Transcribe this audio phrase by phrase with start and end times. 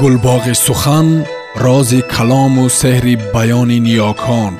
[0.00, 1.08] гулбоғи сухан
[1.64, 4.52] рози калому сеҳри баёни ниёкон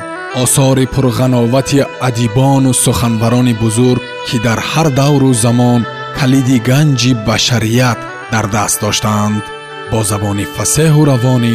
[0.42, 5.80] осори пурғановати адибону суханбарони бузург ки дар ҳар давру замон
[6.18, 7.98] калиди ганҷи башарият
[8.32, 9.42] дар даст доштаанд
[9.90, 11.54] бо забони фасеҳу равонӣ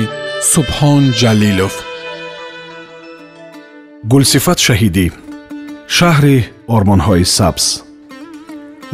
[0.53, 1.75] субҳон ҷалилов.
[4.11, 5.05] Гулсифат шаҳидӣ.
[5.97, 6.37] Шаҳри
[6.75, 7.65] ормонҳои сабз.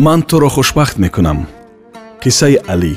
[0.05, 1.39] Ман туро хушбахт мекунам.
[2.23, 2.93] Қиссаи алӣ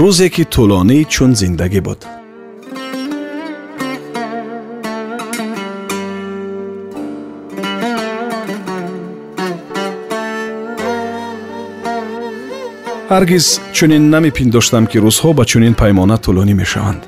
[0.00, 2.00] рӯзе ки тӯлонӣ чун зиндагӣ буд.
[13.12, 13.46] Ҳаргиз
[13.76, 17.02] чунин намепиндоштам ки рӯзҳо ба чунин паймона тӯлонӣ мешаванд.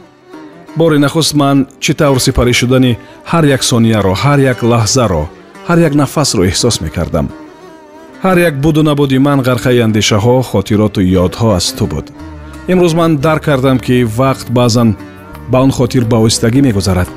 [0.78, 2.92] Бори нахуст ман чӣ тавр сипарӣ шудани
[3.30, 5.24] ҳар як сонияро ҳар як лаҳзаро
[5.68, 7.26] ҳар як нафасро эҳсос мекардам.
[8.24, 12.06] Ҳар як буду набуди ман ғарқаи андешаҳо хотироту ёдҳо аз ту буд
[12.68, 14.96] имрӯз ман дарк кардам ки вақт баъзан
[15.50, 17.08] ба он хотир ба оҳистагӣ мегузарад.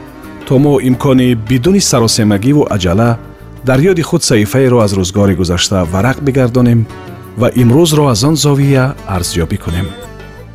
[0.48, 3.18] То мо имкони бидуни саросемагиву аҷала
[3.66, 6.86] дар ёди худ саҳифаеро аз рӯзгори гузашта варақ бигардонем
[7.38, 9.88] ва имрӯзро аз он зовия арзёбӣ кунем.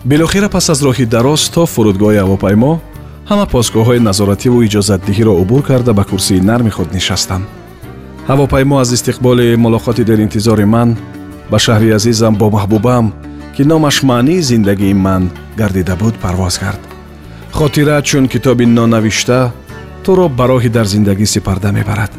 [0.05, 2.73] Билохира пас аз роҳи дароз то фурудгоҳи ҳавопаймо
[3.31, 7.43] ҳама постгоҳҳои назоративу иҷозатдиҳиро убур карда ба курсии нарми худ нишастам
[8.29, 10.89] ҳавопаймо аз истиқболи мулоқоти деринтизори ман
[11.51, 13.07] ба шаҳри азизам бо маҳбубаам
[13.57, 16.81] ки номаш маънии зиндагии ман гардида буд парвоз кард.
[17.53, 19.53] Хотира чун китоби нонавишта
[20.05, 22.11] туро ба роҳи дар зиндагӣ сипарда мебарад.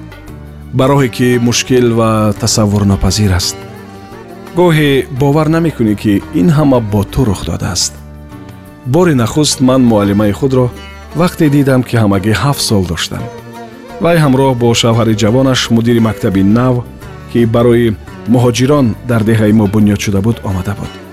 [0.73, 3.57] Ба роҳе ки мушкил ва тасаввурнопазир аст.
[4.55, 7.93] Гоҳе бовар намекунӣ ки ин ҳама бо ту рух додааст.
[8.85, 10.71] Бори нахуст ман муаллимаи худро
[11.19, 13.23] вақте дидам ки ҳамагӣ ҳафт сол доштам.
[14.03, 16.75] Вай ҳамроҳ бо шавҳари ҷавонаш мудири мактаби нав
[17.31, 17.95] ки барои
[18.33, 21.04] муҳоҷирон дар деҳаи мо бунёд шуда буд омада буд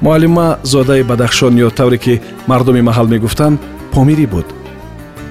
[0.00, 3.60] муаллима зодаи бадахшон ё тавре ки мардуми маҳал мегуфтанд
[3.92, 4.46] помирӣ буд.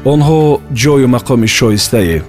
[0.05, 2.19] Онҳо ҷою мақоми шоистае.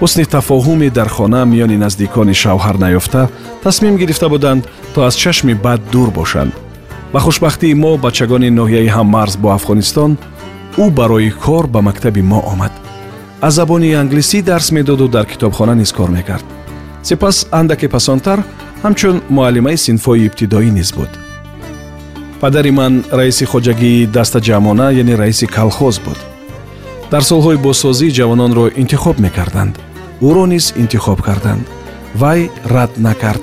[0.00, 3.22] Ҳусни тафоҳуме дар хона миёни наздикони шавҳар наёфта
[3.62, 4.62] тасмим гирифта буданд
[4.94, 6.52] то аз чашми бад дур бошанд.
[7.12, 10.12] Ба хушбахтии мо бачагони ноҳияи ҳаммарз бо афғонистон
[10.82, 12.72] ӯ барои кор ба мактаби мо омад.
[13.46, 16.44] Аз забони англисӣ дарс медоду дар китобхона низ кор мекард.
[17.02, 18.38] Сипас андаке пасонтар
[18.84, 21.29] ҳамчун муаллимаи синфҳои ибтидоӣ низ буд
[22.40, 26.18] падари ман раиси хоҷагии даста ҷамона яъне раиси калхоз буд.
[27.12, 29.74] Дар солҳои босозӣ ҷавононро интихоб мекарданд.
[30.28, 31.64] Ӯро низ интихоб карданд.
[32.20, 32.40] Вай
[32.74, 33.42] рад накард.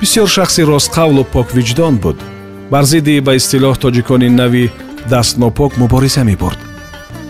[0.00, 2.18] Бисьёр шахси ростқавлу поквиҷдон буд.
[2.72, 4.64] Бар зидди ба истилоҳ тоҷикони нави
[5.12, 6.58] дастнопок мубориза мебурд.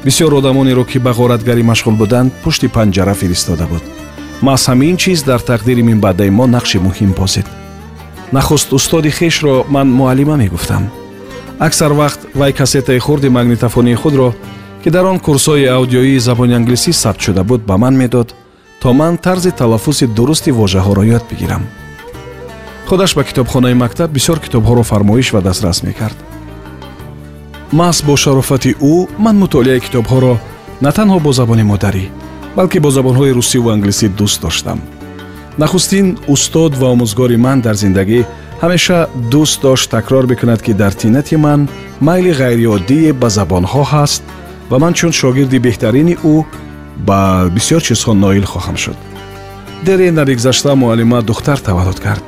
[0.04, 3.84] Бисьёр одамонеро ки ба ғоратгарӣ машғул буданд пушти панҷара фиристода буд.
[4.46, 7.46] Маҳз ҳамин чиз дар тақдири минбаъдаи мо нақши муҳим бозид
[8.32, 10.90] нахуст устоди хешро ман муаллима мегуфтам
[11.66, 14.28] аксар вақт вай касетаи хурди магнитофонии худро
[14.82, 18.34] ки дар он курсҳои аудиоии забони англисӣ сабт шуда буд ба ман медод
[18.80, 21.64] то ман тарзи талаффузи дурусти вожаҳоро ёд бигирам
[22.90, 26.18] худаш ба китобхонаи мактаб бисёр китобҳоро фармоиш ва дастрас мекард.
[27.72, 30.34] Маҳз бо шарофати ӯ ман мутолиаи китобҳоро
[30.80, 32.04] на танҳо бо забони модарӣ
[32.56, 34.78] балки бо забонҳои русиву англисӣ дӯст доштам.
[35.58, 38.20] Нахустин устод ва омӯзгори ман дар зиндагӣ
[38.62, 41.68] ҳамеша дӯст дошт такрор бикунад ки дар тинати ман
[42.00, 44.22] майли ғайриоддие ба забонҳо ҳаст
[44.70, 46.36] ва ман чун шогирди беҳтарини ӯ
[47.08, 47.20] ба
[47.54, 48.98] бисьёр чизҳо ноил хоҳам шуд.
[49.86, 52.24] Дере набигзашта муаллима духтар таваллуд кард.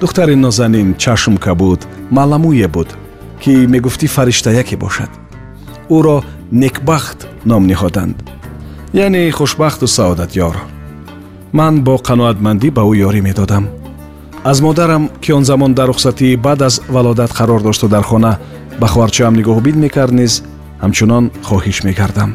[0.00, 1.80] Духтари нозанин чашмкабуд
[2.16, 2.88] маъламӯе буд
[3.42, 5.10] ки мегуфтӣ фариштаяке бошад.
[5.96, 6.16] Ӯро
[6.62, 7.18] некбахт
[7.50, 8.16] ном ниҳоданд.
[9.04, 10.56] Яъне хушбахту саодатёр.
[11.58, 13.64] Ман бо қаноатмандӣ ба ӯ ёрӣ медодам
[14.50, 18.32] аз модарам ки он замон дар рухсатӣ баъд аз валодат қарор дошту дар хона
[18.80, 20.32] ба хуварчаам нигоҳубин мекард низ
[20.82, 22.30] ҳамчунон хоҳиш мекардам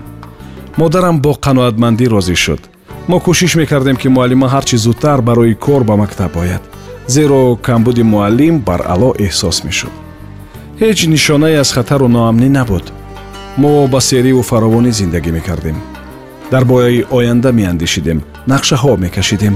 [0.77, 2.61] модарам бо қаноатмандӣ розӣ шуд.
[3.07, 6.63] Мо кӯшиш мекардем ки муаллима ҳар чӣ зудтар барои кор ба мактаб ояд
[7.07, 9.93] зеро камбуди муаллим баръало эҳсос мешуд.
[10.81, 12.85] Ҳеҷ нишонае аз хатару ноамнӣ набуд.
[13.61, 15.77] Мо ба сериву фаровонӣ зиндагӣ мекардем.
[16.51, 18.19] Дар бояи оянда меандешидем
[18.51, 19.55] нақшаҳо мекашидем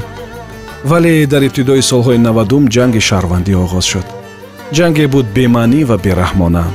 [0.86, 4.08] вале дар ибтидои солҳои навадум ҷанги шаҳрвандӣ оғоз шуд.
[4.78, 6.66] Ҷанге буд бемаънӣ ва бераҳмона.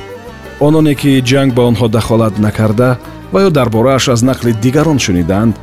[0.66, 2.90] Ононе ки ҷанг ба онҳо дахолат накарда
[3.32, 5.54] ва ё дар борааш аз нақли дигарон шунидаанд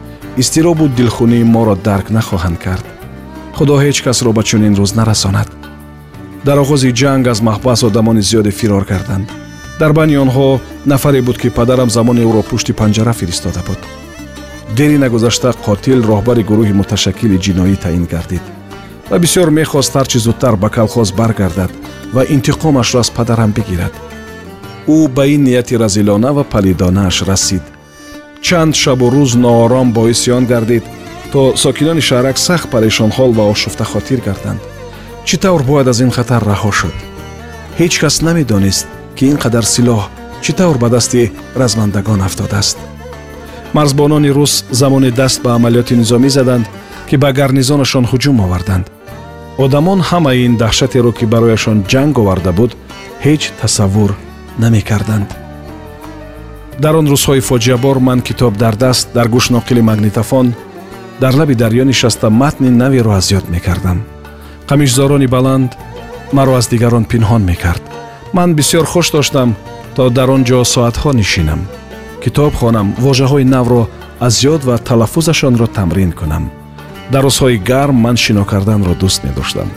[0.42, 2.86] изтиробу дилхунии моро дарк нахоҳанд кард.
[3.58, 5.50] Худо ҳеҷ касро ба чунин рӯз нарасонад.
[6.48, 9.28] Дар оғози ҷанг аз маҳбас одамони зиёде фирор карданд.
[9.82, 10.48] Дар байни онҳо
[10.92, 13.82] нафаре буд ки падарам замоне ӯро пушти панҷара фиристода буд
[14.76, 18.44] дери нагузашта қотил роҳбари гурӯҳи муташаккили ҷиноӣ таъин гардид
[19.10, 21.72] ва бисьёр мехост ҳарчи зудтар ба калхоз баргардад
[22.16, 23.94] ва интиқомашро аз падарам бигирад.
[24.88, 27.64] Ӯ ба ин нияти разилона ва палидонааш расид.
[28.42, 30.84] Чанд шабу рӯз ноором боиси он гардид
[31.32, 34.62] то сокинони шаҳрак сахт парешонҳол ва ошуфтахотир гарданд.
[35.28, 36.96] Чӣ тавр бояд аз ин хатар раҳо шуд?
[37.80, 38.86] Ҳеҷ кас намедонист
[39.16, 40.02] ки ин қадар силоҳ
[40.44, 41.32] чӣ тавр ба дасти
[41.62, 42.78] размандагон афтодааст
[43.74, 46.66] марзбонони рус замоне даст ба амалиёти низомӣ заданд
[47.10, 48.86] ки ба гарнизонашон ҳуҷум оварданд.
[49.66, 52.72] одамон ҳамаи ин даҳшатеро ки барояшон ҷанг оварда буд
[53.26, 54.12] ҳеҷ тасаввур
[54.64, 55.30] намекарданд.
[56.84, 60.48] Дар он рӯзҳои фоҷиабор ман китоб дар даст дар гӯш ноқили магнитофон
[61.24, 63.98] дар лаби дарьё нишаста матни наверо аз ёд мекардам.
[64.70, 65.72] қамишзорони баланд
[66.38, 67.84] маро аз дигарон пинҳон мекард.
[68.34, 69.50] Ман бисёр хуш доштам
[69.96, 71.62] то дар он ҷо соатҳо нишинам
[72.24, 73.88] китоб хонам вожаҳои навро
[74.20, 76.52] аз ёд ва талаффузашонро тамрин кунам.
[77.12, 79.70] Дар рӯзҳои гарм ман шино карданро дӯст медоштам.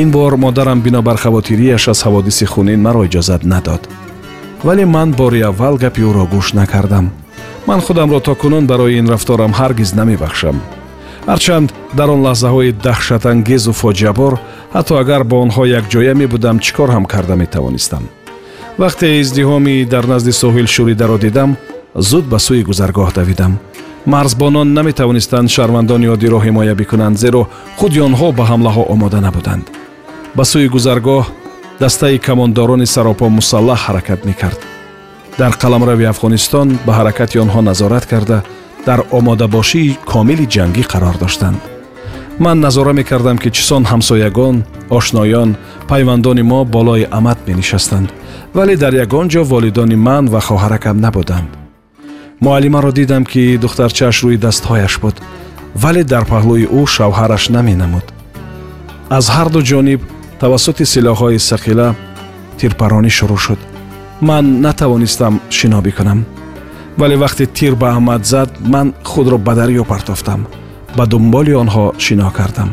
[0.00, 3.82] Ин бор модарам бинобар хавотириаш аз ҳаводиси хунин маро иҷозат надод.
[4.66, 7.06] Вале ман бори аввал гапи ӯро гӯш накардам.
[7.66, 10.56] Ман худамро то кунун барои ин рафторам ҳаргиз намебахшам.
[11.30, 11.68] Ҳарчанд
[11.98, 14.32] дар он лаҳзаҳои даҳшатангезу фоҷиабор
[14.74, 18.04] ҳатто агар бо онҳо якҷоя мебудам чӣ кор ҳам карда метавонистам
[18.78, 21.50] вақте издиҳоми дар назди соҳил шӯридаро дидам
[21.94, 23.52] зуд ба сӯи гузаргоҳ давидам.
[24.06, 27.42] Марзбонон наметавонистанд шаҳрвандони одиро ҳимоя бикунанд зеро
[27.78, 29.64] худи онҳо ба ҳамлаҳо омода набуданд.
[30.36, 31.24] Ба сӯи гузаргоҳ
[31.82, 34.60] дастаи камондорони саропо мусаллаҳ ҳаракат мекард.
[35.40, 38.38] Дар қаламрави афғонистон ба ҳаракати онҳо назорат карда
[38.88, 41.60] дар омодабошии комили ҷангӣ қарор доштанд.
[42.44, 44.56] Ман назора мекардам ки чӣ сон ҳамсоягон
[44.98, 45.50] ошноён
[45.90, 48.08] пайвандони мо болои амад менишастанд
[48.54, 51.48] вале дар ягон ҷо волидони ман ва хоҳаракам набуданд
[52.44, 55.16] муаллимаро дидам ки духтарчааш рӯи дастҳояш буд
[55.82, 58.06] вале дар паҳлӯи ӯ шавҳараш наменамуд
[59.16, 60.00] аз ҳарду ҷониб
[60.42, 61.88] тавассути силоҳҳои сақила
[62.58, 63.60] тирпаронӣ шурӯъ шуд.
[64.28, 66.20] Ман натавонистам шино бикунам
[67.00, 70.40] вале вақте тир ба аҳмад зад ман худро ба дарьё партофтам
[70.96, 72.70] ба дунболи онҳо шино кардам.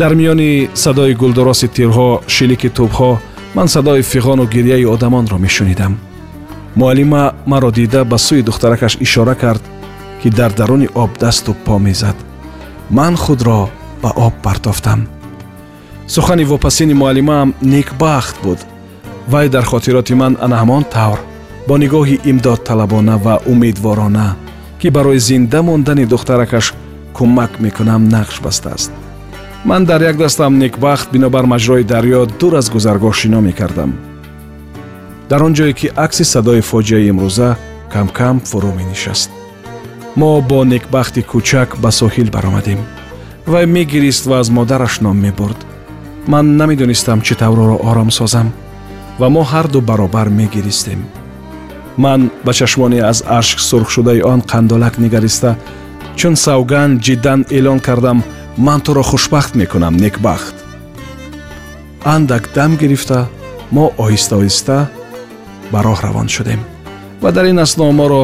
[0.00, 3.10] Дар миёни садои гулдороси тирҳо шилики тӯбҳо
[3.54, 5.98] ман садои фиғону гирьяи одамонро мешунидам.
[6.74, 9.62] Муаллима маро дида ба сӯи духтаракаш ишора кард
[10.22, 12.16] ки дар даруни об дасту по мезад.
[12.90, 13.70] Ман худро
[14.02, 15.08] ба об партофтам.
[16.06, 18.58] Сухани вопасини муаллимаам некбахт буд.
[19.28, 21.18] Вай дар хотироти ман ана ҳамон тавр
[21.68, 24.36] бо нигоҳи имдодталабона ва умедворона
[24.80, 26.66] ки барои зинда мондани духтаракаш
[27.16, 28.92] кӯмак мекунам нақш бастааст
[29.68, 33.92] ман дар як дастам некбахт бинобар маҷрои дарьё дур аз гузаргоҳ шино мекардам.
[35.28, 37.48] Дар он ҷое ки акси садои фоҷиаи имрӯза
[37.92, 39.30] камкам фурӯ менишаст.
[40.16, 42.80] Мо бо некбахти кӯчак ба соҳил баромадем
[43.52, 45.58] вай мегирист ва аз модараш ном мебурд.
[46.32, 48.48] Ман намедонистам чӣ тавр ӯро ором созам
[49.20, 51.00] ва мо ҳарду баробар мегиристем.
[52.04, 55.50] Ман ба чашмоне аз ашк сурхшудаи он қандолак нигариста
[56.16, 58.18] чун савганд ҷиддан эълон кардам
[58.58, 60.54] ман туро хушбахт мекунам некбахт.
[62.04, 63.28] Андак дам гирифта
[63.70, 64.76] мо оҳиста оҳиста
[65.72, 66.60] ба роҳ равон шудем.
[67.22, 68.22] Ва дар ин асно моро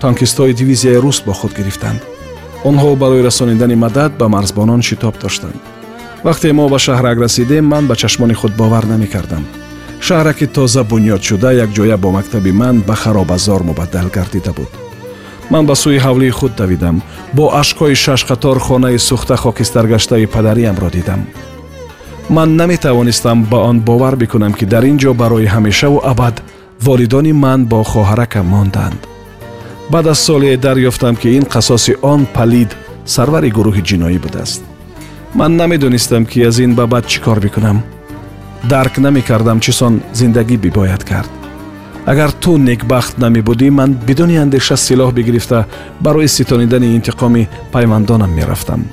[0.00, 2.00] танкистҳои дивизияи рус бо худ гирифтанд.
[2.68, 5.60] Онҳо барои расонидани мадад ба марзбонон шитоб доштанд.
[6.24, 9.44] Вақте мо ба шаҳрак расидем ман ба чашмони худ бовар намекардам.
[10.06, 14.91] Шаҳраки тоза бунёдшуда якҷоя бо мактаби ман ба харобазор мубаддал гардида буд
[15.50, 17.02] ман ба сӯи ҳавлии худ давидам.
[17.36, 21.20] Бо ашкҳои шашқатор хонаи сӯхта хокистаргаштаи падариамро дидам.
[22.28, 26.42] Ман наметавонистам ба он бовар бикунам ки дар ин ҷо барои ҳамешаву абад
[26.80, 29.00] волидони ман бо хоҳаракам монданд.
[29.90, 32.70] Баъд аз солие дарёфтам ки ин қасоси он палид
[33.04, 34.62] сарвари гурӯҳи ҷиноӣ будааст.
[35.34, 37.82] Ман намедонистам ки аз ин ба баъд чӣ кор бикунам.
[38.70, 41.41] Дарк намекардам чӣ сон зиндагӣ бибояд кард
[42.06, 45.66] агар ту некбахт намебудӣ ман бидуни андеша силоҳ бигирифта
[46.00, 48.84] барои ситонидани интиқоми пайвандонам мерафтам.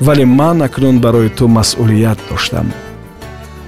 [0.00, 2.72] Вале ман акнун барои ту масъулият доштам.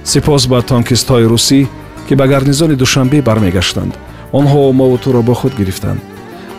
[0.03, 1.67] Сипос ба тонкистҳои русӣ
[2.07, 3.93] ки ба гарнизони душанбе бармегаштанд.
[4.31, 5.99] Онҳо мову туро бо худ гирифтанд.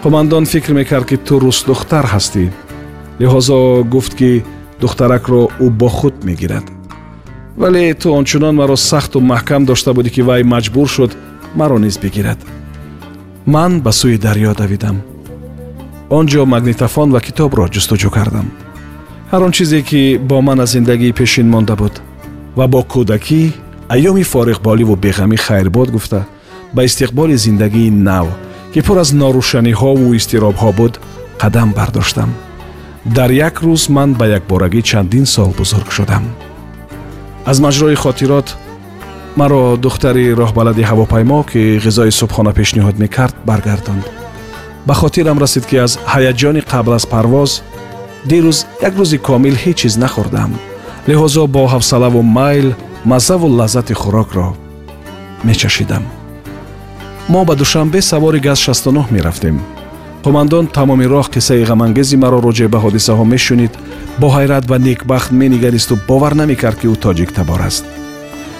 [0.05, 2.51] Қумандон фикр мекард ки ту русдухтар ҳастӣ
[3.21, 4.45] лиҳозо гуфт ки
[4.81, 6.65] духтаракро ӯ бо худ мегирад.
[7.57, 11.13] Вале ту ончунон маро сахту маҳкам дошта будӣ ки вай маҷбур шуд
[11.55, 12.39] маро низ бигирад.
[13.47, 14.97] Ман ба сӯи дарьё давидам.
[16.11, 18.47] Он ҷо магнитофон ва китобро ҷустуҷӯ кардам.
[19.31, 21.95] Ҳар он чизе ки бо ман аз зиндагии пешин монда буд
[22.57, 23.43] ва бо кӯдакӣ
[23.95, 26.21] айёми фориғболиву беғамӣ хайрбод гуфта
[26.75, 28.27] ба истиқболи зиндагии нав
[28.73, 30.95] ки пур аз норӯшаниҳову изтиробҳо буд
[31.41, 32.31] қадам бардоштам.
[33.17, 36.25] Дар як рӯз ман ба якборагӣ чандин сол бузург шудам.
[37.51, 38.57] Аз маҷрои хотирот
[39.37, 44.05] маро духтари роҳбалади ҳавопаймо ки ғизои субҳона пешниҳод мекард баргардонд.
[44.87, 47.51] Ба хотирам расид ки аз ҳаяҷони қабл аз парвоз
[48.31, 48.59] дирӯз
[48.89, 50.51] як рӯзи комил ҳеҷ чиз нахӯрдам.
[51.09, 52.69] Лиҳозо бо ҳавсалаву майл
[53.11, 54.49] маззаву лаззати хӯрокро
[55.45, 56.05] мечашидам.
[57.33, 59.57] Мо ба душанбе савори газ 69 мерафтем.
[60.25, 63.73] Қумандон тамоми роҳ қиссаи ғамангези маро роҷеъ ба ҳодисаҳо мешунид.
[64.21, 67.85] Бо ҳайрат ва некбахт менигаристу бовар намекард ки ӯ тоҷиктабор аст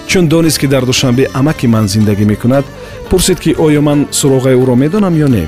[0.07, 2.65] чун донист ки дар душанбе амаки ман зиндагӣ мекунад
[3.09, 5.47] пурсид ки оё ман суроғаи ӯро медонам ё не?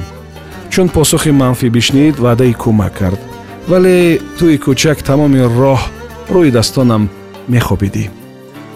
[0.69, 3.19] Чун посухи манфӣ бишнид ваъдаи кӯмак кард.
[3.67, 5.81] Вале тӯи кӯчак тамоми роҳ
[6.33, 7.09] рӯи дастонам
[7.47, 8.09] мехобидӣ.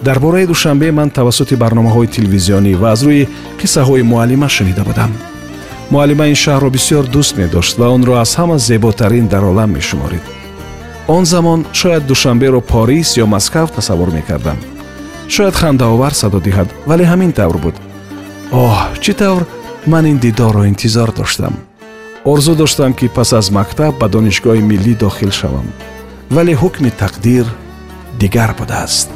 [0.02, 3.28] Дар бораи душанбе ман тавассути барномаҳои телевизионӣ ва аз рӯи
[3.60, 5.10] қиссаҳои муаллима шунида будам.
[5.90, 10.24] Муаллима ин шаҳрро бисёр дӯст медошт ва онро аз ҳама зеботарин дар олам мешуморид.
[11.08, 14.58] Он замон шояд душанберо порис ё маскав тасаввур мекардам
[15.34, 17.76] шояд хандаовар садо диҳад вале ҳамин тавр буд.
[18.64, 19.42] Оҳ чӣ тавр?
[19.92, 21.54] Ман ин дидорро интизор доштам.
[22.32, 25.68] Орзу доштам ки пас аз мактаб ба донишгоҳи миллӣ дохил шавам.
[26.34, 27.46] Вале ҳукми тақдир
[28.20, 29.08] дигар будааст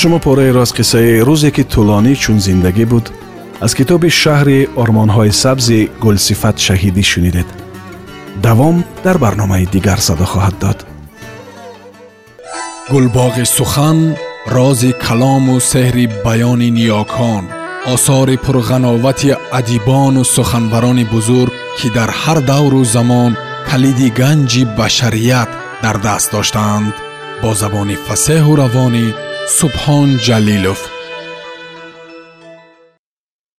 [0.00, 3.06] шумо пораеро аз қиссаи рӯзе ки тӯлонӣ чун зиндагӣ буд
[3.64, 7.48] аз китоби шаҳри ормонҳои сабзи гулсифат шаҳидӣ шунидед
[8.46, 10.78] давом дар барномаи дигар садо хоҳад дод
[12.92, 13.98] гулбоғи сухан
[14.56, 17.44] рози калому сеҳри баёни ниёкон
[17.94, 23.32] осори пурғановати адибону суханбарони бузург ки дар ҳар давру замон
[23.70, 25.50] калиди ганҷи башарият
[25.84, 26.94] дар даст доштаанд
[27.42, 29.06] бо забони фасеҳу равонӣ
[29.58, 30.80] субҳон ҷалилов